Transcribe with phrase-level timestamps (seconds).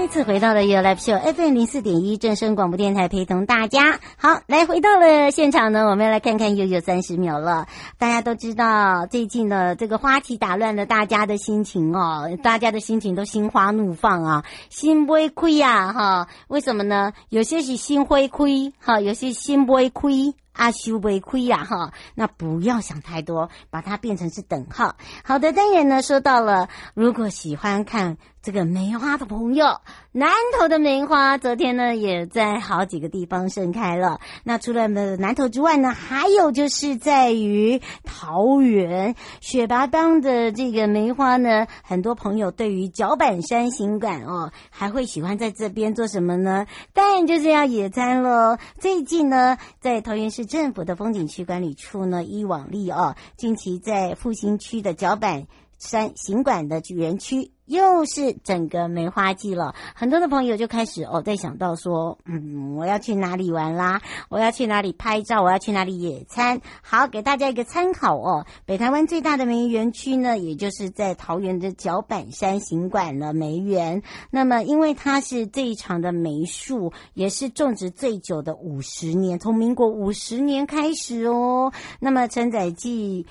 [0.00, 4.00] 再次回到了 You Live Show FM 零四点一正声广播电台，陪同大家。
[4.16, 7.66] 好，来回到了现场呢，我们要来看看悠悠三十秒了。
[7.98, 16.28] 大家都知道，最近呢这个花题打乱了大家的心情哦，大家的心情都心花怒放啊，心不会亏呀哈。
[16.48, 17.12] 为什么呢？
[17.28, 20.34] 有些是心会亏哈，有些心不会亏。
[20.52, 24.96] 阿修为亏呀，哈，那不要想太多，把它变成是等号。
[25.24, 29.80] 好的，当然呢，说到了，如果喜欢看这个梅花的朋友，
[30.12, 34.20] 南投的梅花昨天呢也在好几个地方盛开了。
[34.42, 46.66] 那除了南投之外呢，还有就是在于桃园雪拔当的这个梅花呢，很多朋友对于脚板山行馆哦，还会喜欢在这边做什么呢？
[46.92, 48.58] 当然就是要野餐喽。
[48.78, 50.40] 最近呢，在桃园市。
[50.50, 55.46] 政府的风景区管理处呢，依往例哦，近期在复兴区的脚板
[55.78, 57.52] 山行馆的园区。
[57.70, 64.02] 又是整个梅花季了，很多的朋友就开始哦，在想到说，嗯，我要去哪里玩啦？
[64.28, 65.40] 我要去哪里拍照？
[65.40, 66.60] 我要去哪里野餐？
[66.82, 68.44] 好，给大家一个参考哦。
[68.66, 74.02] 北台湾最大的梅园区呢，也就是在桃园的角板山行馆了梅园。
[74.32, 81.72] 那么，因为它是这一场的梅树，也是种植最久的五十年，从民国五十年开始哦。
[82.00, 83.24] 那么，承载记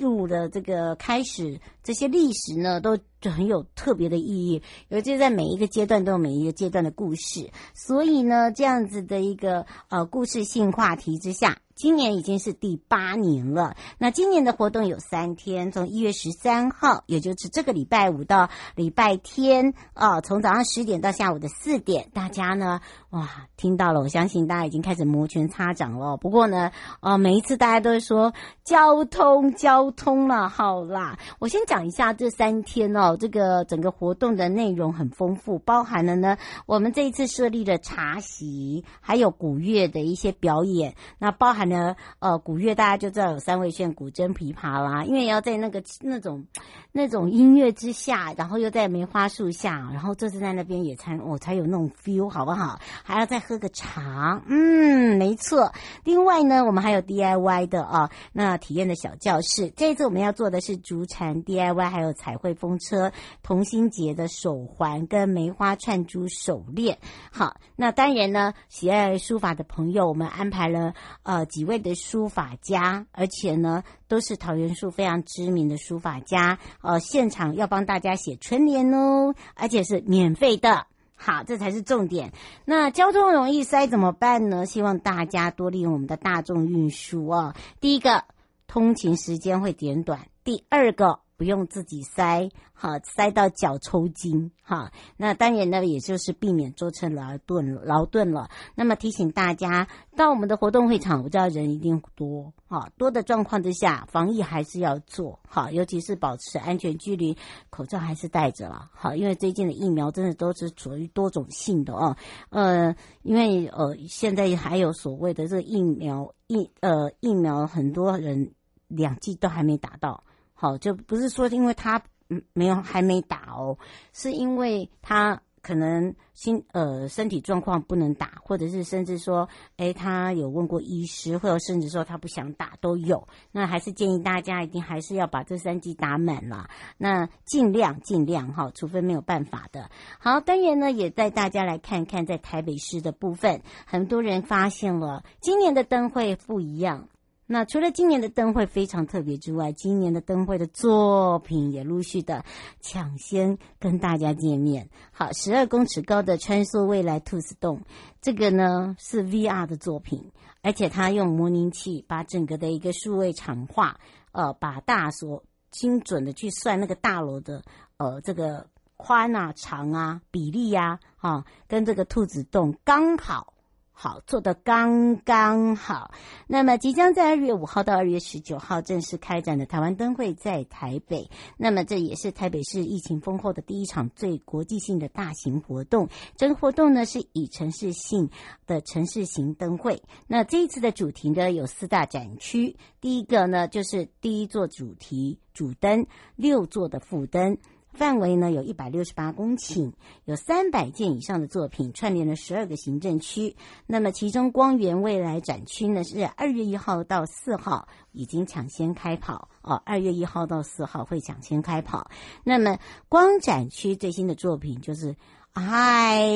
[0.00, 2.96] 录的这个开始，这些历史呢，都。
[3.24, 11.56] 就很有特别的意义，尤其在每一个阶段都有每一个阶段的故事，所以呢，这样子的一个呃故事性话题之下。
[11.74, 13.74] 今年已经是第八年了。
[13.98, 22.80] 那今年的活动有三天，从一月十三号，也就是这个礼拜五到礼拜天，啊，从早上十点到下午的四点，大家呢，
[23.10, 26.16] 哇，听到了，我相信大家已经开始摩拳擦掌了。
[26.16, 26.70] 不过呢，
[27.00, 28.32] 啊，每一次大家都会说
[28.62, 41.63] 交通，交通了，好啦，我先讲一下这三天哦，这个整个活动的内容很丰富，包含了呢，我们这一次设立了茶席，还有古乐的一些表演，那包含。
[41.64, 46.44] 呢，呃，古乐大家就知道有三味线、古筝、琵琶啦，因为要在那个那种
[46.92, 52.78] 那种音乐之下，然后又在梅花树下，然后就是在那边野餐，我、才有那种 feel，好不好？
[53.02, 55.72] 还要再喝个茶，嗯，没错。
[56.04, 59.70] 另外呢，我们还有 DIY 的啊，那体验的小教室。
[59.70, 63.10] 这一次我们要做的是竹禅 DIY，还有彩绘风车、
[63.42, 66.98] 同心结的手环跟梅花串珠手链。
[67.32, 70.92] 好，那当然呢，喜爱书法的朋友，我们安排了
[71.22, 71.46] 呃。
[71.54, 76.58] 几位的书法家，而且呢，都是桃园树非常知名的书法家。
[76.82, 80.88] 呃，现场要帮大家写春联哦，而且是免费的。
[81.14, 82.32] 好，这才是重点。
[82.64, 84.66] 那交通容易塞怎么办呢？
[84.66, 87.54] 希望大家多利用我们的大众运输哦。
[87.80, 88.24] 第一个，
[88.66, 91.20] 通勤时间会减短；第二个。
[91.36, 94.92] 不用自己塞，哈，塞到脚抽筋，哈。
[95.16, 98.48] 那当然呢，也就是避免舟车劳顿劳顿了。
[98.74, 107.36] 那么提醒大家，到我们的活动会场，我知道人一定多，哈，多的状况之下，防疫还是要做，哈，尤其是保持安全距离，
[107.68, 109.16] 口罩还是戴着了，哈。
[109.16, 112.16] 因为最近的疫苗真的都是属于多种性的哦，
[112.50, 118.52] 呃，因为呃，现在还有所谓的这个疫苗疫呃疫苗，很多人
[118.86, 120.22] 两剂都还没打到。
[120.54, 123.76] 好，就不是说因为他嗯没有还没打哦，
[124.12, 129.48] 是因为他可能心呃身体状况不能打，或者是甚至说，
[129.78, 133.26] 诶他有问过医师，或者甚至说他不想打都有。
[133.50, 136.68] 那还是建议大家一定还是要把这三剂打满了，
[136.98, 139.90] 那尽量尽量哈，除非没有办法的。
[140.18, 147.08] 好，当然呢也带大家来看看在台北市的部分，很多人发现了今年的灯会不一样。
[147.46, 152.42] 那除了今年的灯会非常特别之外，今年的灯会的作品也陆续的
[152.80, 154.88] 抢先跟大家见面。
[155.12, 157.82] 好，十二公尺高的穿梭未来兔子洞，
[158.22, 160.32] 这个呢是 VR 的作品，
[160.62, 164.00] 而且它用模拟器把整个的一个数位场化，
[164.32, 167.62] 呃，把大所精准的去算那个大楼的
[167.98, 173.53] 呃这个宽啊、长啊、比例呀，啊，跟这个兔子洞刚好。
[173.96, 176.10] 好，做得刚刚好。
[176.48, 181.30] 那么，即将在二月五号到二月十九号正式开展的台湾灯会在台北。
[181.56, 186.08] 那么，这也是台北市疫情封后的第一场最国际性的大型活动。
[186.36, 188.28] 这个活动呢，是以城市性
[188.66, 190.02] 的城市型灯会。
[190.26, 192.76] 那这一次的主题呢，有四大展区。
[193.00, 197.58] 第一个呢，就是第一座主题主灯，六座的副灯。
[197.94, 199.92] 范围呢，有一百六十八公顷，
[200.24, 203.54] 有三百件以上的作品串联了十二个行政区。
[203.86, 209.80] 那么，其中光源未来展区呢，是二月一号到四号已经抢先开跑哦。
[209.86, 212.10] 二月一号到四号会抢先开跑。
[212.42, 215.14] 那么，光展区最新的作品就是
[215.52, 216.28] 嗨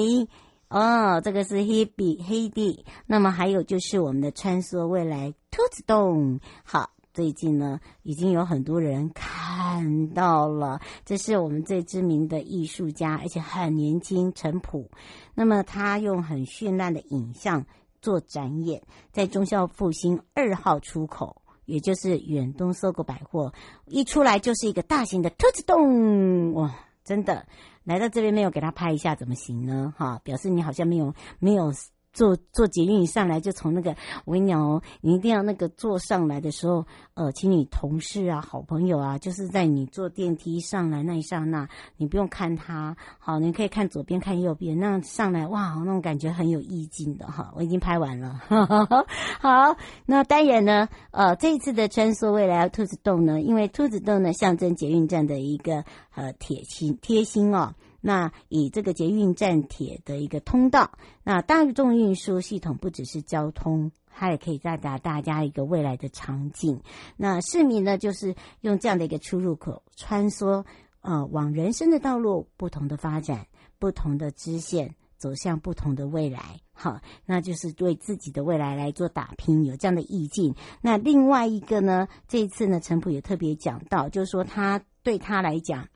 [0.68, 2.84] 哦，这个是黑比黑地。
[3.06, 6.90] 那么还有就是我们的穿梭未来兔子洞，好。
[7.18, 10.80] 最近呢，已经有很多人看到了。
[11.04, 14.88] 这是我们最知名的艺术家，而且很年轻，陈普。
[15.34, 17.66] 那么他用很绚烂的影像
[18.00, 18.80] 做展演，
[19.10, 23.52] 在忠孝复兴二号出口，也就是远东 SOGO 百货，
[23.86, 26.54] 一出来就是一个大型的兔子洞。
[26.54, 26.72] 哇，
[27.02, 27.44] 真的
[27.82, 29.92] 来到这边没有给他拍一下怎么行呢？
[29.98, 31.72] 哈，表示你好像没有没有。
[32.18, 33.94] 坐坐捷运上来就从那个，
[34.24, 36.84] 我跟你讲哦，你一定要那个坐上来的时候，
[37.14, 47.52] 呃，请你同事啊、好朋友啊，就是在你坐电梯上来那一刹那，你不用看他，好，你可以看左边、看右边，那样上来哇，那种感觉很有意境的哈。
[47.54, 48.40] 我已经拍完了，
[49.38, 55.84] 好，那当然呢，呃，这一次的穿梭未来兔子洞呢，因为兔子洞呢象征捷运站的一个
[56.16, 57.74] 呃铁心贴心哦。
[58.00, 60.92] 那以这个捷运站铁的一个通道，
[61.24, 66.80] 那大众运输系统不只是交通，它也可以带达大家一个未来的场景。
[67.16, 70.64] 那市民呢，就是用这样的一个出入口穿梭，
[71.00, 73.46] 呃，往人生的道路不同的发展，
[73.78, 76.60] 不同的支线走向不同的未来。
[76.72, 80.54] 好，那就是为自己的未来来做打拼，有这样的意境。
[80.80, 85.88] 那另外一个呢，这一次呢，陈普也特别讲到，就是说他对他来讲。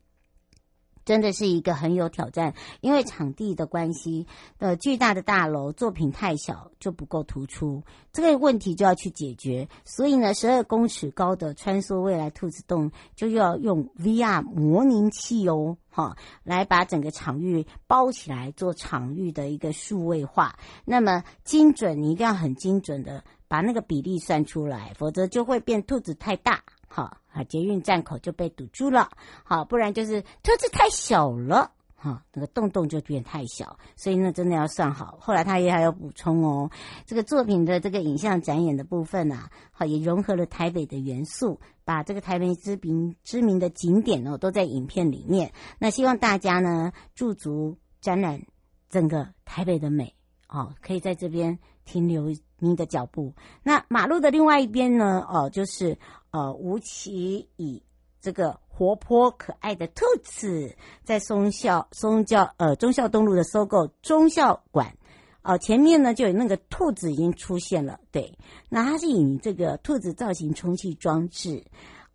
[1.04, 4.26] 真的是一个很有挑战，因为场地的关系，
[4.58, 7.82] 呃，巨大的大楼作品太小就不够突出，
[8.12, 9.68] 这个问题就要去解决。
[9.84, 20.56] 所以呢，十二公尺高的穿梭未来兔子洞就要用 VR 模拟器哦，哈，来把整个场域包起来，做场域的一个数位化。
[20.84, 26.62] 那么精准，你一定要很精准的把那个比例算出来，否则就会变兔子太大。
[26.94, 29.08] 好啊，捷运站口就被堵住了。
[29.44, 33.78] 好，不然就是车子太小了，哈，那个洞洞就变太小。
[33.96, 35.16] 所以呢，真的要算好。
[35.18, 36.70] 后来他也还要补充哦，
[37.06, 45.50] 这个作品的这个影像展演的部分啊，好，也融合了台北的元素，把这个台北知名知名的景点哦，都在影片里面。
[45.78, 48.42] 那希望大家呢驻足展览
[48.90, 50.14] 整个台北的美，
[50.52, 53.32] 哦，可以在这边停留你的脚步。
[53.62, 55.98] 那马路的另外一边呢，哦，就是。
[56.34, 57.82] 呃，吴奇以
[58.22, 64.96] 这个活泼可爱的兔子，在松孝松教呃中孝东路的收购中校馆，
[65.42, 68.38] 哦、前面呢就有那个兔子已经出现了，对，
[68.70, 71.62] 那它是以这个兔子造型充气装置，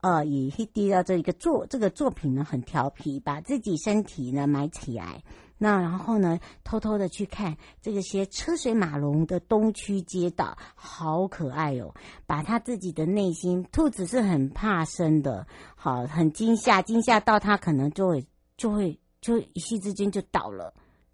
[0.02, 5.22] 呃，以 Hidi 的这一个作这个作品呢很调皮，把自己身体呢埋起来。
[5.60, 11.92] 那然后呢，偷偷的去看这个些车水马龙的东区街道，好可爱哦！
[12.28, 18.24] 把他自己的内心，兔子是很怕生的，好，很惊吓，惊吓到他可能就会
[18.56, 20.72] 就会就一夕之间就倒了，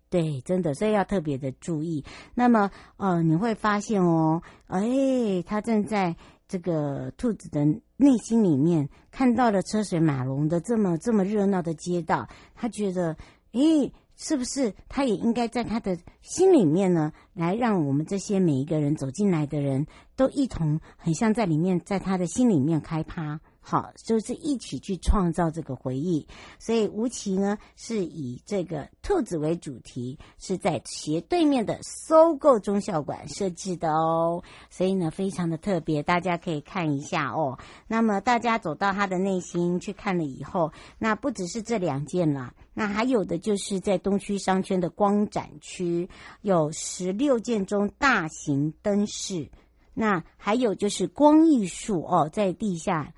[0.10, 2.04] 对，真的，所以要特别的注意。
[2.36, 6.14] 那么，呃，你会发现哦，哎，他正在
[6.50, 7.64] 这个兔子的
[7.96, 13.16] 内心里面看到了车水马龙的这么这么热闹的街道，他觉得，
[13.54, 13.90] 哎。
[14.16, 23.40] 是不是他也应该在他的心里面呢，来让我们这些每一个人走进来的人都一同很像在里面，在他的心里面开趴。
[23.66, 26.28] 好，就是一起去创造这个回忆。
[26.60, 34.44] 所以吴奇呢是以这个兔子为主题，是在斜对面的搜购中校馆设置的哦。
[34.70, 37.58] 所以呢非常的特别，大家可以看一下哦。
[37.88, 46.10] 那么大家走到他的内心去看了以后，那不只是这两件啦，那还有的就是在东区商圈的光展区，
[46.42, 49.50] 有十六件中大型灯饰。
[49.96, 53.14] 那还有就是光艺术哦，在地下，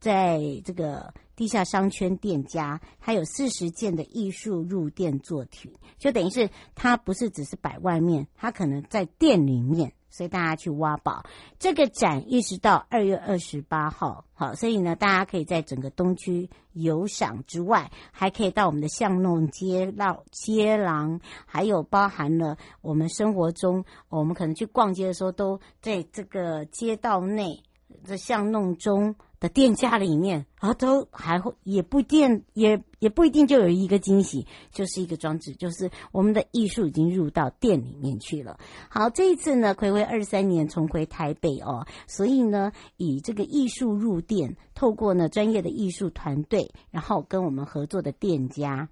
[0.00, 9.92] 在这个地下商圈店家，它有四十件的艺术入店作品，就等于是它不是只是摆外面，它可能在店里面。
[10.12, 11.24] 所以大家去挖宝，
[11.60, 27.62] 这个展一直到二月二十八号，好，所以呢，大家可以在整个东区游赏之外，还可以到我们的巷弄街道、街廊，还有包含了我们生活中，我们可能去逛街的时候，都在这个街道内
[28.02, 29.14] 的巷弄中。
[29.40, 38.58] 的店家里面啊，都还会也不见，也也不一定就有一个惊喜，就是一个装置，就是我们的艺术已经入到店里面去了。
[38.90, 48.90] 好，这一次呢，葵葵二三年重回台北哦，所以呢，以这个艺术入店，透过呢专业的艺术团队，然后跟我们合作的店家，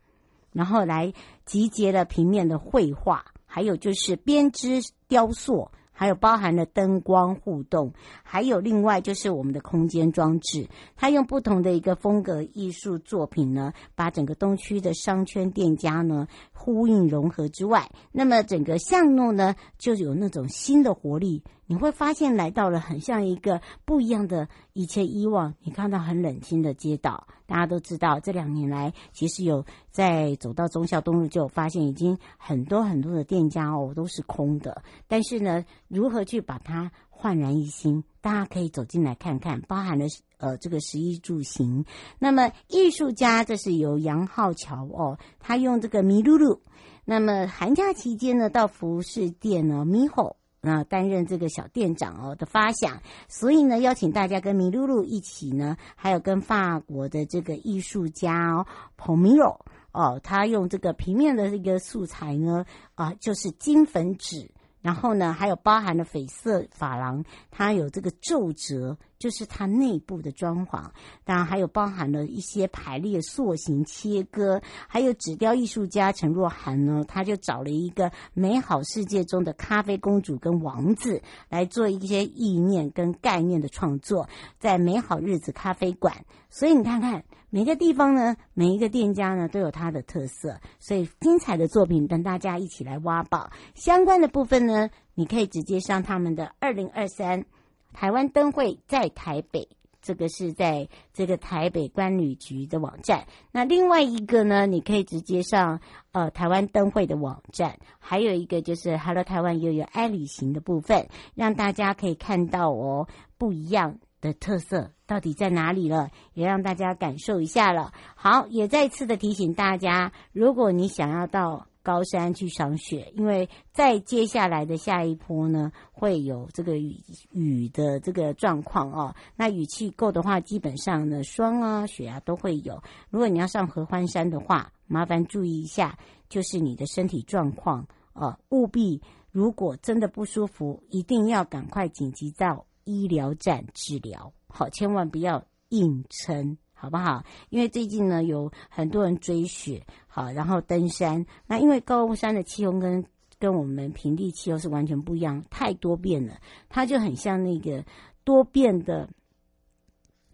[0.52, 1.12] 然后来
[1.44, 5.70] 集结了平面的绘画，还有就是编织雕塑。
[5.98, 21.42] 还有包含了灯光互动，还有另外就是我们的空间装置，它用不同的一个风格艺术作品呢，把整个东区的商圈店家呢呼应融合之外，那么整个巷弄呢就有那种新的活力。
[21.68, 27.26] 你会发现来到了很像一个不一样的一切以往，你看到很冷清的街道。
[27.46, 34.82] 大家都知道，这两年来其实有在走到忠孝东路就发现，已经很多很多的店家哦都是空的。
[35.06, 38.02] 但是呢，如何去把它焕然一新？
[38.22, 40.06] 大家可以走进来看看，包含了
[40.38, 41.84] 呃这个食衣住行。
[42.18, 46.62] 那么艺术家，这是由杨浩桥哦，他用这个麋鹿鹿。
[47.04, 50.37] 那么寒假期间呢，到服饰店呢，猕猴。
[50.60, 59.60] 那担任这个小店长哦的发想，所以呢，邀请大家跟米露露一起呢，还有跟法国的这个艺术家哦，Pomiro
[59.92, 64.50] 哦，他用这个平面的这个素材呢，啊，就是金粉纸。
[64.80, 70.84] 然后呢，还有包含了绯色珐琅，它有这个皱褶，就是它内部的装潢。
[71.24, 86.24] 当然还有包含了一些排列塑形切割，还有纸雕艺术家陈若涵呢，他就找了一个美好世界中的咖啡公主跟王子来做一些意念跟概念的创作，在美好日子咖啡馆。
[86.48, 87.24] 所以你看看。
[87.50, 93.50] 每个地方呢，每一个店家呢都有它的特色，所以精彩的作品等大家一起来挖宝。
[93.74, 97.46] 相关的部分呢，你可以直接上他们的二零二三
[97.92, 99.68] 台湾灯会在台北，
[100.00, 103.26] 这个是在这个台北观旅局的网站。
[103.52, 105.80] 那另外一个呢，你可以直接上
[106.12, 116.10] 呃台湾灯会的网站，还有一个就是 Hello 台湾又有爱旅行的部分，让大家可以看到哦不一样的特色到底在哪里了？
[116.34, 117.92] 也让大家感受一下了。
[118.14, 126.94] 好，也再次的提醒大家，如果你想要到高山去赏雪，因为在接下来的下一波呢，会有这个雨
[127.32, 129.16] 雨的这个状况哦。
[129.36, 132.82] 那雨气够的话，基本上呢，霜啊、雪啊都会有。
[133.08, 142.66] 如果你要上合欢山的话，麻烦注意一下，就是你的身体状况哦，务必如果真的不舒服，一定要赶快紧急到。
[142.84, 147.24] 医疗站治疗，好，千万不要硬撑，好不好？
[147.50, 151.26] 因为最近呢，有很多人追雪，好，然后登山。
[151.46, 153.04] 那因为高山的气候跟
[153.40, 157.84] 跟我们平地气候是完全不一样，太多变了，它就很像那个
[158.22, 159.08] 多变的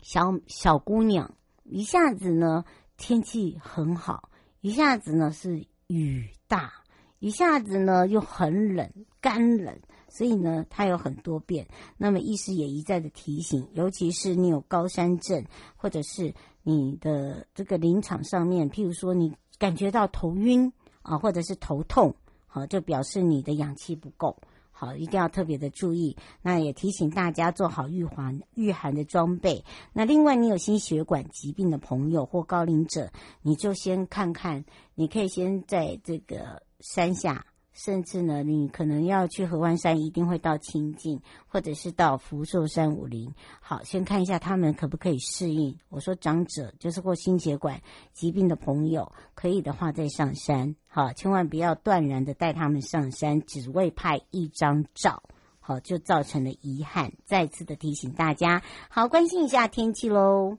[0.03, 1.35] 小小姑娘，
[1.65, 2.65] 一下子呢
[2.99, 4.29] 天气很好，
[4.61, 6.73] 一下子呢是雨大，
[7.21, 9.79] 一下子呢又很冷，干冷。
[10.15, 11.67] 所以呢，它有很多变。
[11.97, 15.45] 那么，医师也一再的提醒，尤其是你有高山症，
[15.75, 22.15] 或者是你的这个临场上面，譬如说你感觉到头晕啊，或者是头痛，
[22.47, 24.37] 好，就表示你的氧气不够，
[24.71, 26.17] 好，一定要特别的注意。
[26.43, 29.65] 那也提醒大家做好御寒御寒的装备。
[29.93, 33.11] 那另外，你有心血管疾病的朋友或高龄者，
[33.43, 37.45] 你就先看看，你可以先在这个山下。
[37.75, 43.35] 甚至呢，你可能要去合欢山，一定会到清境，或者是到福寿山武陵。
[43.61, 45.77] 好，先看一下他们可不可以适应。
[45.89, 50.75] 我说长者，就是或心血管疾病的朋友，可以的话再上山。
[50.87, 55.21] 好，千万不要断然的带他们上山，只为拍一张照，
[55.59, 57.13] 好，就造成了遗憾。
[57.25, 60.57] 再次的提醒大家，好，关心一下天气喽。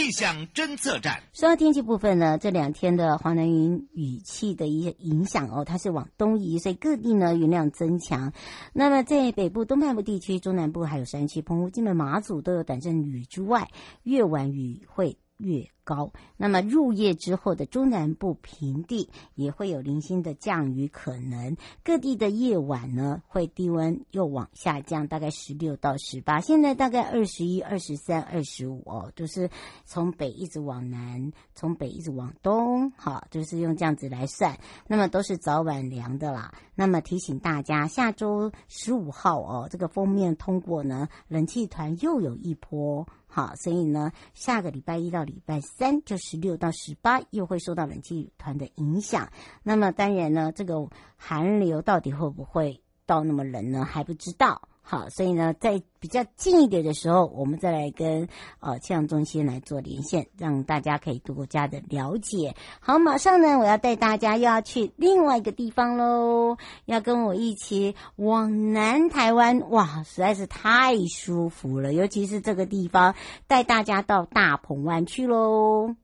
[0.00, 1.22] 气象侦测站。
[1.34, 8.32] 说到天气部分呢，这两天的华南云雨气的一些影响哦，它是往东移，所以各地呢云量增强。
[8.72, 13.68] 那么在北部、东半部地区、中南部还有山区、澎湖、金门、马祖都有短阵雨之外，
[14.04, 16.12] 越晚雨会越高。
[16.36, 21.56] 那么入夜之后的中南部平地也会有零星的降雨可能。
[21.82, 26.40] 各地的夜晚呢，会低温又往下降，大概十六到十八。
[26.40, 29.50] 现在大概二十一、二十三、二十五哦，就是
[29.84, 34.58] 从北一直往南，从北一直往东，好，就是用这样子来算。
[34.86, 36.54] 那么都是早晚凉的啦。
[36.76, 43.06] 那么提醒大家，下周十五号哦，这个锋面通过呢，冷气团又有一波。
[43.32, 49.30] 好，所以呢，下个礼拜一到礼拜三就十六到十八，又会受到冷气团的影响。
[49.62, 53.84] 那么当然呢，这个寒流到底会不会到那么冷呢？
[53.84, 54.68] 还不知道。
[54.90, 58.26] 好，所以呢，在比较近一点的时候，我们再来跟
[58.58, 62.56] 呃气象中心来做连线，让大家可以多加的了解。
[62.80, 66.56] 好，马上呢，我要带大家又要去另外一个地方喽，
[66.86, 73.14] 要跟我一起往南台湾，哇，实在是太舒服了，尤其是这个地方，
[73.46, 75.94] 带大家到大鹏湾去喽。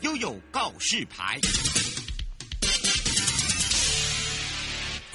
[0.00, 1.38] 悠悠告示牌。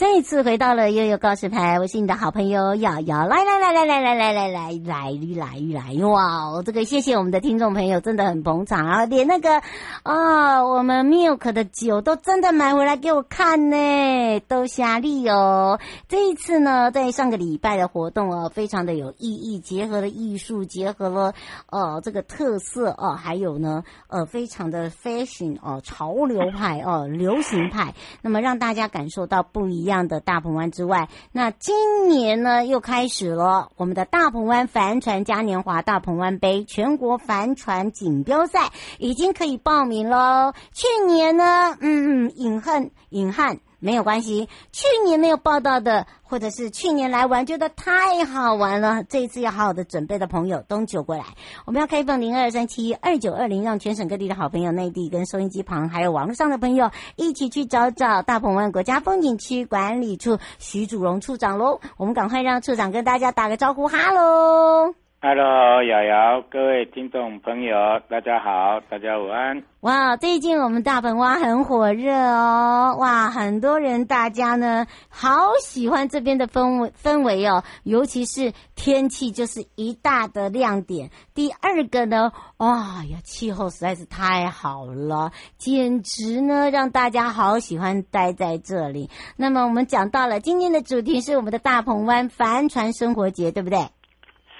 [0.02, 6.64] 再一次回到了悠悠告示牌，我是你的好朋友瑶瑶，来来来来来来来来来来来来哇！
[6.66, 9.62] 这个谢谢我们的听众朋友，真的很捧场啊，连那个
[10.02, 15.80] 啊、我们 Milk 的酒都真的买回来给我看呢，都瞎利哦。
[16.10, 21.36] 这一次呢，在上个礼拜的活动哦，非常的有意义，结合了艺术，结合了
[21.70, 27.94] 呃这个特色哦，还有呢呃非常的 fashion 哦，潮流派哦，流行派，
[28.24, 29.91] 那么让大家感受到不一样。
[29.92, 40.54] 这样的大鹏湾之外，那今年呢又开始了我们的大鹏湾帆船嘉年华大鹏湾杯全国帆船锦标赛，已经可以报名喽。
[40.72, 43.60] 去年呢，嗯嗯，隐恨隐憾。
[43.82, 51.26] 没有关系，去年没有报道的，或者是去年来玩觉得太好玩了，这一次要好好的准备的朋友，都酒过来。
[51.66, 61.80] 我们要开放零二三七二九二零，让全省各地的好朋友、内地跟收音机旁还有网络上的朋友一起去找找大鹏湾国家风景区管理处徐祖荣处长喽。
[61.98, 65.01] 我们赶快让处长跟大家打个招呼，哈喽。
[65.24, 67.76] Hello，瑶瑶，各位听众朋友，
[68.10, 69.62] 大家好，大家午安。
[69.82, 81.12] 哇，最近我们大鹏湾很火热哦，哇，很多人大家呢好喜欢这边的氛围氛围哦，尤其是天气就是一大的亮点。
[81.36, 89.12] 第二个呢，哇呀，气候实在是太好了，简直呢让大家好喜欢待在这里。
[89.38, 93.86] 那么我们讲到了今天的主题是我们的大鹏湾帆船生活节，对不对？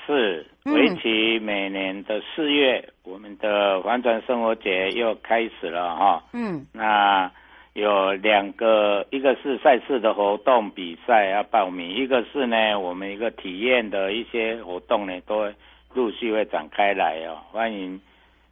[0.06, 6.24] 是，为期每年的四月，嗯、我们的帆船生活节又开始了哈。
[6.34, 7.32] 嗯，那
[7.74, 15.56] 有两个，一个是赛事的活动比赛要报名，一个是呢，我们一个体验的一些活动呢，都会
[15.94, 17.38] 陆续会展开来哦。
[17.52, 18.00] 欢迎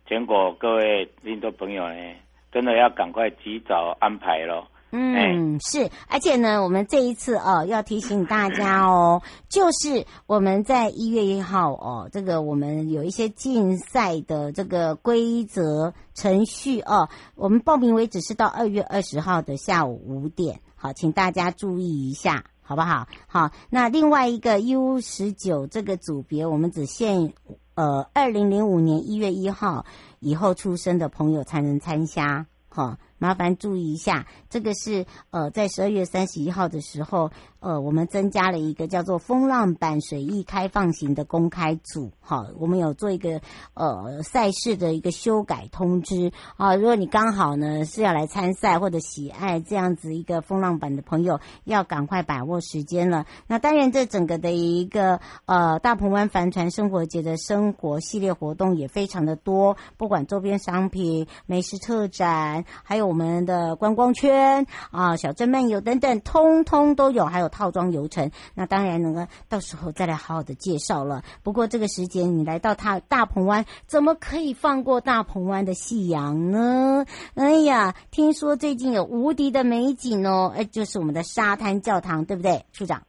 [0.05, 2.15] 全国各位听众朋友呢，
[2.51, 4.67] 真的要赶快及早安排咯。
[4.91, 23.07] 嗯，是，而且呢，我们这一次哦，要提醒大家哦， 就是我们在一月一号哦，这个我们有一些竞赛的这个规则程序哦，我们报名为止是到二月二十号的下午五点，好，请大家注意一下，好不好？
[23.27, 27.33] 好，那另外一个 U 十九这个组别，我们只限
[27.75, 29.85] 呃二零零五年一月一号
[30.19, 32.97] 以后出生的朋友才能参加，好。
[33.19, 37.29] 麻烦注意一下，这个是呃，在十二月三十一号的时候，
[37.59, 43.41] 呃，我们增加了一个叫做风浪板水翼开放型的公开组，好，我们有做一个
[43.73, 46.75] 呃赛事的一个修改通知啊。
[46.75, 53.25] 如果你刚好呢是要来参赛或者喜爱这样子一个风浪板的朋友，要赶快把握时间了。
[53.47, 63.08] 那当然，这整个的一个呃大鹏湾帆船生活节的生活系列活动也非常的多，不管周边商品、美食特展，还有。
[63.09, 68.29] 我们的观光圈啊，小镇漫游等等，通通都有，还有套装游程。
[68.53, 71.23] 那当然呢，到时候再来好好的介绍了。
[71.43, 77.03] 不过这个时间你来到它大鹏湾，怎么可以放过大鹏湾的夕阳呢？
[77.33, 83.01] 哎呀，听说最近有无敌的美景哦，哎，就是我们的沙滩教堂，对不对，处长？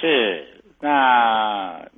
[0.00, 0.46] 是。
[0.82, 1.88] 那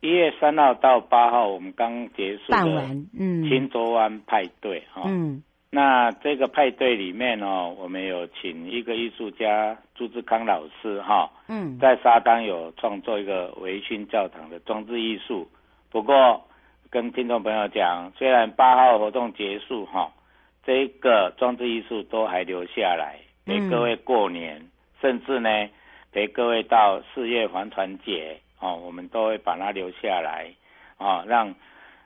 [0.00, 5.42] 一月三号到八号，我们刚结束办完，嗯，轻舟湾派对哈，嗯。
[5.74, 15.48] 那这个派对里面哦，我们有请一个艺术家朱志康老师哈，嗯，在沙滩有创作一个维新教堂的装置艺术。
[15.90, 16.46] 不过
[16.90, 20.12] 跟听众朋友讲，虽然八号活动结束哈，
[20.62, 25.48] 这个装置艺术都还留下来陪各位过年，嗯、甚至呢
[26.12, 30.52] 陪各位到四月帆船节哦，我们都会把它留下来。
[30.98, 31.52] 啊，让，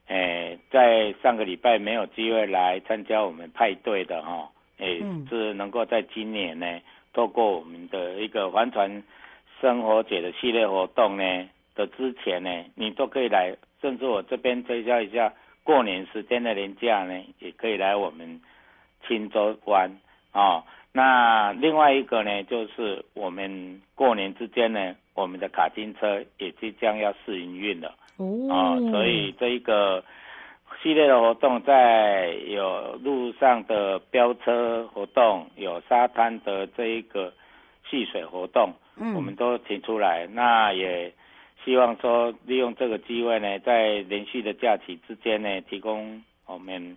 [0.09, 6.81] 诶，在上个礼拜没有机会来参加我们派对的哈，诶，是能够在今年呢，
[7.13, 9.03] 透过我们的一个帆船
[9.61, 15.33] 生活节的系列活动呢的之前呢，你都可以来，甚至我这边推销一下，
[15.65, 18.41] 过年时间的年假呢，也可以来我们
[19.07, 19.91] 青州湾
[20.33, 20.63] 啊。
[20.97, 30.03] 那另外一个呢，就是我们过年之间呢，我们的卡丁车也即将要试营运了哦，啊，所以这一个
[30.83, 37.31] 系列的活动，在有路上的飙车活动，有沙滩的这一个
[37.91, 40.27] 戏水活动，嗯，我们都提出来。
[40.27, 41.13] 那也
[41.63, 46.97] 希望说，利用这个机会呢，在连续的假期之间呢，提供我们，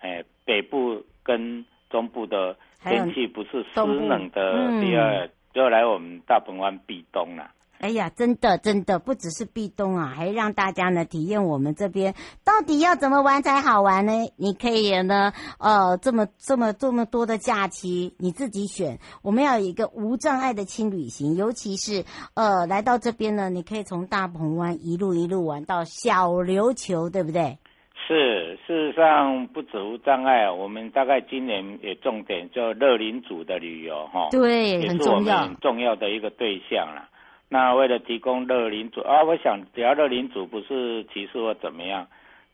[0.00, 2.56] 哎，北部跟中部的。
[2.90, 7.50] 天气不是湿冷的，第二就来我们大鹏湾避冬了。
[7.78, 14.12] 哎呀，真的真的不只是避冬啊，还让大家呢体验我们这边到底要怎么玩才好玩呢？
[14.36, 18.98] 你可以呢，呃，这么这么这么多的假期你自己选。
[19.20, 27.58] 我们要有一个无障碍的轻旅行，尤其是呃来到这边呢，你可以从大鹏湾一路一路玩到小琉球，对不对？
[28.06, 37.08] 是，事实上不止无障碍，我们大概今年也重点就乐龄组的旅游哈，对，也是我们很重要的一个对象啦。
[37.48, 42.06] 那为了提供乐龄组啊，我想只要乐龄组不是歧视或怎么样，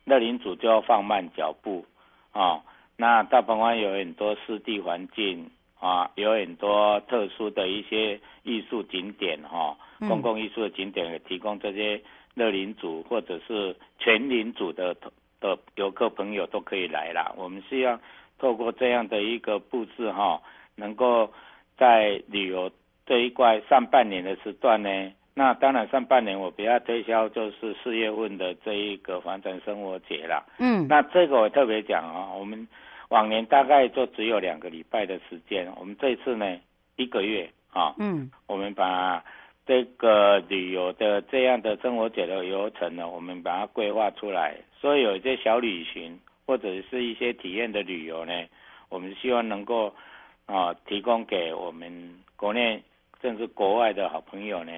[0.04, 1.84] 乐龄组就要放慢脚步
[2.30, 2.62] 啊。
[2.96, 5.50] 那大鹏湾有很多湿地环境
[5.80, 9.76] 啊，有很多特殊的一些艺术景点哈，
[10.08, 12.00] 公共艺术的景点也提供这些
[12.34, 14.96] 乐龄组或者是全龄组的。
[15.42, 17.30] 的游客朋友都可以来啦。
[17.36, 18.00] 我们希望
[18.38, 20.40] 透过这样的一个布置哈，
[20.76, 21.30] 能够
[21.76, 22.70] 在旅游
[23.04, 30.42] 这一块上半年的时段呢，那当然上半年我比较推销就是四月份的这一个房产生活节啦。
[30.58, 32.66] 嗯，那这个我特别讲啊，我们
[33.08, 36.56] 往年大概就只有两个礼拜的时间，我们这次呢
[36.96, 39.22] 一个月啊，嗯，我们把。
[39.64, 48.32] 这个旅游的这样的生活节的流程呢，我们把它规划出来，所以有一些小旅行或者是一些体验的旅游呢，
[48.88, 49.94] 我们希望能够
[50.46, 52.82] 啊提供给我们国内
[53.20, 54.72] 甚至国外的好朋友呢，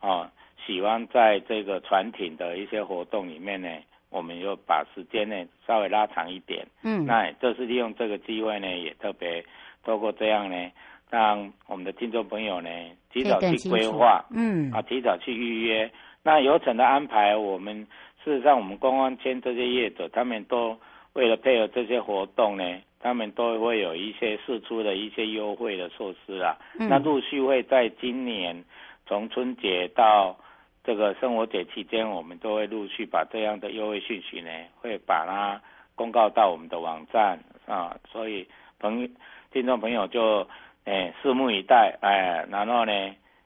[0.00, 0.30] 啊
[0.66, 3.68] 喜欢在这个船艇的一些活动里面呢，
[4.10, 9.42] 我们又把时间呢稍微拉长一点，嗯，那这是利用这个机会呢，也特别
[9.82, 10.70] 透过这样呢。
[11.10, 12.68] 让我们的听众朋友呢，
[13.12, 15.90] 提早去规划，嗯，啊，提早去预约。
[16.22, 17.86] 那游程的安排，我们
[18.22, 20.78] 事实上我们观光签这些业者，他们都
[21.14, 22.64] 为了配合这些活动呢，
[23.00, 26.56] 他们都会有一些试出的一些优惠的措施啊。
[26.78, 28.62] 嗯、那陆续会在今年
[29.06, 30.36] 从春节到
[30.84, 35.58] 这个生活节期间，我们都会陆续把这样的优惠讯息呢，会把它
[35.94, 37.96] 公告到我们的网站啊。
[38.12, 38.46] 所以
[38.78, 39.08] 朋友
[39.50, 40.46] 听众朋友就。
[40.88, 42.92] 哎，拭目以待，哎，然后呢，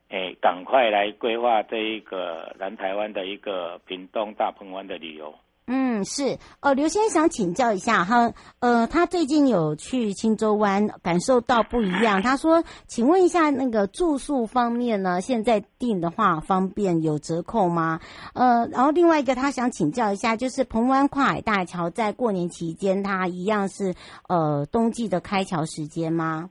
[0.08, 5.34] 哎，赶快来规划这一个南台湾的一个屏东大鹏湾的旅游。
[5.66, 12.20] 嗯，是，呃，刘先生想请教一下哈，呃，他最近有去青洲湾，感受到不一样。
[12.20, 18.00] 他说，请问一下那个住宿方面呢，现在订的话方便有折扣吗？
[18.34, 23.94] 呃，然后另外一个他想请教一下，就是鹏湾跨海大桥在过年期间，它一样是
[24.28, 26.50] 呃冬季的开桥时间吗？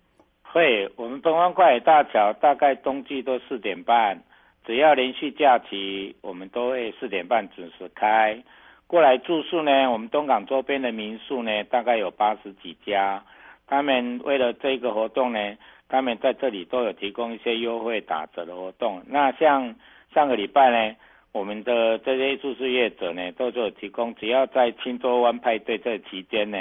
[0.51, 4.21] 会，我们东方快海大桥大概冬季都四点半，
[4.65, 8.37] 只要连续假期，我们都会四点半准时开。
[8.85, 13.23] 过来住宿呢，我们东港周边的民宿呢，大概有八十几家。
[13.65, 19.01] 他们为了这个活动呢，他们在这里都有提供一些优惠打折的活动。
[19.07, 19.73] 那像
[20.13, 20.97] 上个礼拜呢，
[21.31, 26.57] 我们的这些住宿业者呢，都有提供，只要在青洲湾派对这期间呢，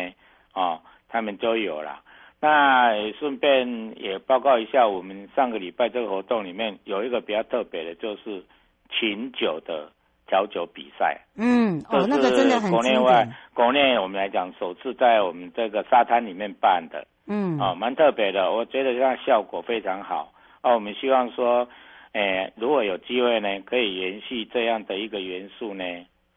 [0.55, 2.00] 哦，他们就有了。
[2.42, 8.42] 那也顺便也报告一下，我们上个礼拜这个活动里面有一个比较特别的，就是
[8.88, 9.92] 琴酒的
[10.26, 11.20] 调酒比赛。
[11.37, 12.70] 嗯，哦，那个真的很。
[12.70, 17.07] 国内外，国内我们来讲，首次在我们这个沙滩里面办的。
[17.26, 17.59] 嗯。
[17.59, 20.33] 啊、哦，蛮特别的，我觉得这样效果非常好。
[20.62, 21.68] 啊，我们希望说，
[22.12, 25.85] 诶，如果有机会呢，可以延续这样的一个元素呢，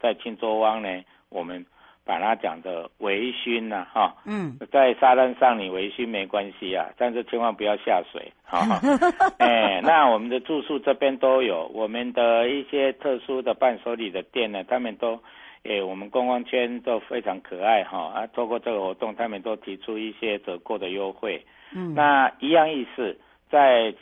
[0.02, 1.66] 在青州湾呢，我们。
[2.06, 8.60] 把它讲的微醺呐，哈，嗯，在沙滩上你微醺没关系啊，但是千万不要下水，哈，
[9.40, 15.18] 哎，那我们的住宿这边都有，我们的一些特殊的伴手礼的店呢，他们都，
[15.64, 23.18] 哎，我们观光圈都非常可爱哈，啊，透过这个活动，他们都提出一些折扣的优惠，嗯，那一样意思，
[23.50, 23.94] 在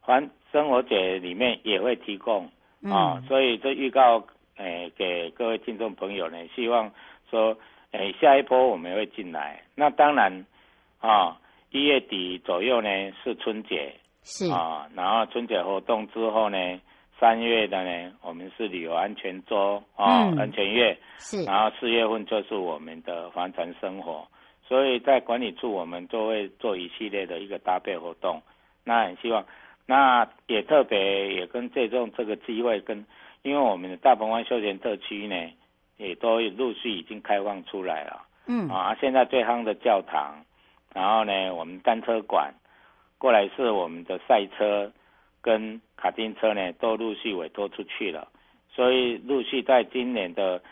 [0.00, 2.50] 环生活节里面也会提供，
[2.90, 4.26] 啊，所以这预告。
[4.56, 6.88] 哎给各位听众朋友呢，希望
[7.34, 7.58] 说
[7.90, 9.60] 诶下一波我们会进来。
[9.74, 10.44] 那当然
[11.00, 11.36] 啊，
[11.70, 12.88] 一月底左右呢
[13.22, 13.92] 是春节，
[14.22, 16.80] 是啊，然后春节活动之后呢，
[17.18, 24.26] 三月的呢我们是旅游安全周啊，嗯、安全月是，然后四月份就是我们的帆船生活。
[24.66, 28.40] 所以在管理处，我们都会做一系列的一个搭配活动。
[28.84, 29.44] 那很希望，
[29.86, 33.04] 那也特别也跟借重这个机会，跟
[33.42, 35.36] 因为我们的大鹏湾休闲特区呢，
[35.96, 38.26] 也都陆续已经开放出来了。
[38.46, 40.44] 嗯啊，现在最夯的教堂，
[40.94, 42.52] 然后呢，我们单车馆，
[43.18, 44.92] 过来是我们的赛车
[45.40, 48.28] 跟卡丁车呢，都陆续委托出去了。
[48.70, 50.62] 所以陆续在今年的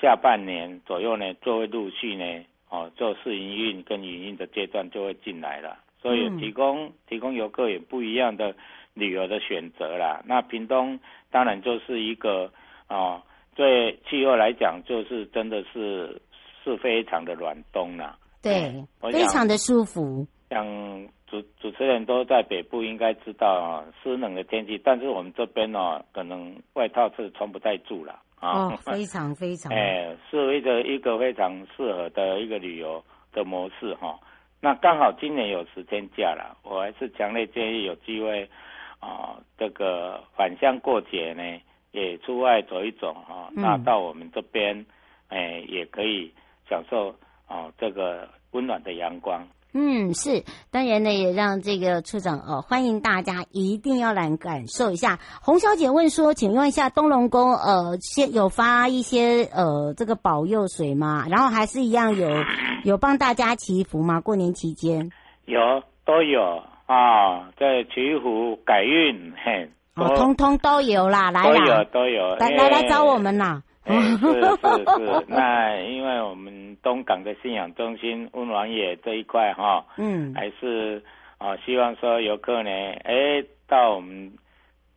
[0.00, 2.44] 下半年左右呢，就会陆续呢。
[2.74, 8.56] 哦，做试营运跟营运的阶段就会进来了，所以提供、嗯、提供游客也不一样的
[8.94, 10.22] 旅游的选择啦。
[10.24, 10.98] 那屏东
[11.30, 12.50] 当然就是一个
[12.88, 13.20] 哦，
[13.54, 16.20] 对气候来讲，就是真的是
[16.64, 18.16] 是非常的暖冬啦。
[18.42, 20.26] 对，非常的舒服。
[20.50, 20.66] 像
[21.26, 28.20] 主主持人都在北部，应该知道啊，湿冷的天气，但是我们这边哦，可能外套是穿不太住了。
[28.40, 34.18] 哦， 非常非常，哎，是一个一个非常适合的一个旅游的模式哈。
[34.60, 38.48] 那刚好今年有十天假了，我还是强烈建议有机会
[39.00, 41.42] 啊，这个返乡过节呢，
[41.92, 43.48] 也出外走一走哈。
[43.52, 44.84] 那到我们这边，
[45.28, 46.32] 哎，也可以
[46.68, 47.14] 享受
[47.48, 49.46] 哦这个温暖的阳光。
[49.74, 55.18] 嗯，是，当然呢，也让这个处长哦，欢迎大家一定要来感受一下。
[55.40, 61.24] 洪小姐问说，请问一下东龙宫呃，先有发一些呃这个保佑水吗？
[61.30, 62.28] 然后还是一样有
[62.84, 64.20] 有帮大家祈福吗？
[64.20, 65.10] 过年期间
[65.46, 73.62] 有都有啊，在祈福改运嘿，哦，通通都有啦，来啦，都有都有，来来来找我们啦。
[73.84, 81.02] 哎、是是是， 那因为我们东港的信仰中心温王爷这一块哈，嗯，还是
[81.38, 82.70] 啊，希望说游客呢，
[83.04, 84.32] 哎，到我们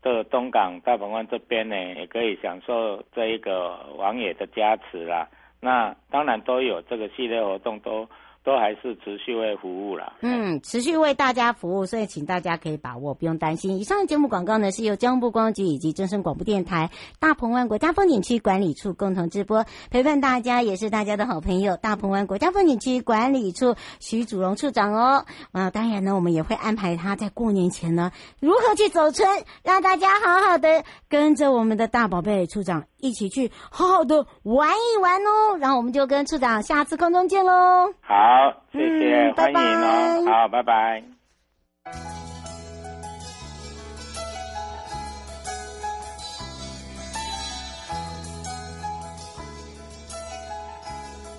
[0.02, 5.28] 的东港大鹏湾这边呢，也可以享受这一个王爷的加持啦。
[5.60, 8.02] 那当然都有这个系列活动都。
[8.02, 8.10] 都
[8.54, 13.78] 还是持续为服务了，嗯，持续为大家服务，所以请大家可以把握，不用担心。
[13.80, 25.26] 以上的节目广告呢，是由交通部观光局以及真声广播电台大鹏湾国家风景区管理处共同直播，陪伴大家也是大家的好朋友，大鹏湾国家风景区管理处徐祖荣处长哦。
[25.52, 29.28] 啊，当然呢，我们也会安排他在过年前呢，如何去走村，
[29.64, 35.58] 让大家好好的跟着我们的大宝贝处长一起去好好的玩一玩哦。
[35.60, 37.94] 然后我们就跟处长下次空中见喽。
[38.02, 38.16] 好。
[38.72, 40.32] 谢谢，嗯、欢迎哦，拜拜。
[40.32, 41.04] 好，拜拜。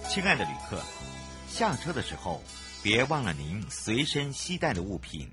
[0.09, 0.79] 亲爱的旅客，
[1.47, 2.41] 下车的时候
[2.83, 5.29] 别忘了您随身携带的物品。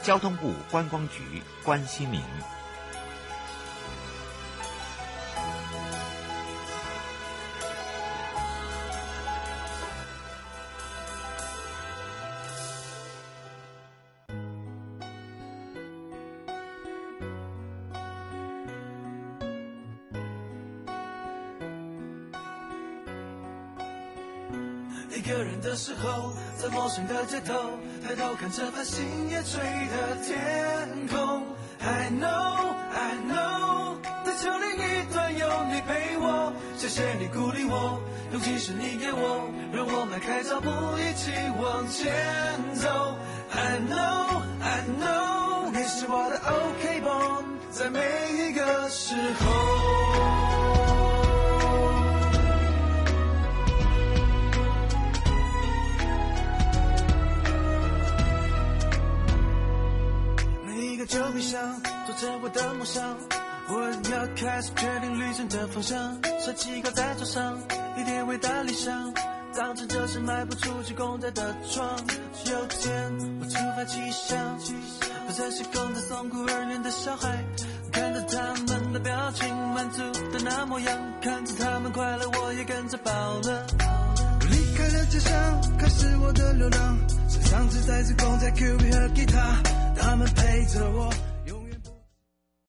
[0.00, 2.22] 交通部观光局关心您。
[28.56, 31.44] 抬头看着繁星夜垂的天空。
[31.78, 36.52] I know, I know，在秋另一端有你陪我。
[36.78, 38.00] 谢谢你鼓励我，
[38.32, 42.14] 勇气是你给我，让我迈开脚步一起往前
[42.74, 43.18] 走。
[43.52, 48.00] I know, I know，你是我的 OK 绷，在每
[48.32, 50.85] 一个时候。
[61.06, 61.60] 旧冰箱
[62.04, 63.16] 做着我的梦想，
[63.68, 66.20] 我要开始决定旅程的方向。
[66.40, 67.58] 设计靠在桌上，
[67.96, 69.12] 一点伟大理想，
[69.54, 71.88] 当成就是卖不出去公仔的床。
[72.46, 74.58] 有天我突发奇想，
[75.26, 77.44] 不再是供在送孤儿院的小孩，
[77.92, 84.05] 看着他们的表情，满足的那模样，看着他们快乐，我也跟着饱了。
[85.08, 85.32] 街上
[85.78, 89.62] 开，始我的流浪，身上只带着公仔、Q B 和吉他。
[89.96, 91.12] 他们陪着我。